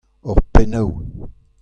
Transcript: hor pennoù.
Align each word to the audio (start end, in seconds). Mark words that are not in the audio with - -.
hor 0.23 0.39
pennoù. 0.53 0.87